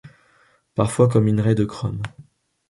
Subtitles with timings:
[0.73, 2.01] Parfois comme minerai de chrome.